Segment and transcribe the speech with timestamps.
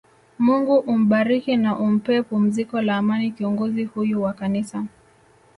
[0.45, 4.77] Mungu umbariki na umpe pumziko la Amani kiongozi huyu wa kanisa